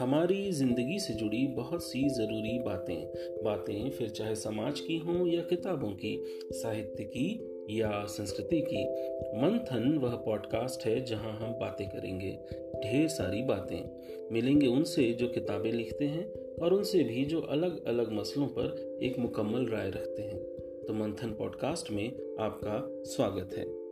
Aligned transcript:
हमारी 0.00 0.52
ज़िंदगी 0.52 0.98
से 0.98 1.14
जुड़ी 1.14 1.46
बहुत 1.46 1.82
सी 1.84 2.08
ज़रूरी 2.08 2.58
बातें। 2.58 3.42
बातें 3.44 3.90
फिर 3.90 4.08
चाहे 4.08 4.34
समाज 4.34 4.80
की 4.80 4.96
हों 4.98 5.26
या 5.26 5.42
किताबों 5.42 5.90
की, 5.90 6.40
साहित्य 6.52 7.04
की 7.04 7.28
या 7.70 8.04
संस्कृति 8.04 8.60
की। 8.60 8.84
मंथन 9.42 9.98
वह 9.98 10.16
पॉडकास्ट 10.16 10.86
है 10.86 11.04
जहाँ 11.04 11.32
हम 11.32 11.52
बातें 11.52 11.88
करेंगे, 11.88 12.38
ढेर 12.84 13.08
सारी 13.08 13.42
बातें। 13.42 14.30
मिलेंगे 14.32 14.66
उनसे 14.66 15.12
जो 15.12 15.28
किताबें 15.28 15.72
लिखते 15.72 16.04
हैं 16.04 16.26
और 16.62 16.74
उनसे 16.74 17.02
भी 17.04 17.24
जो 17.24 17.40
अलग 17.40 17.84
अलग 17.86 18.12
मसलों 18.12 18.46
पर 18.46 18.98
एक 19.02 19.18
मुकम्मल 19.18 19.66
राय 19.66 19.90
रखते 19.90 20.22
हैं। 20.22 20.38
तो 20.86 20.92
मंथन 20.92 21.30
पॉडकास्ट 21.30 21.90
में 21.90 22.06
आपका 22.40 22.88
स्वागत 23.04 23.54
है। 23.58 23.85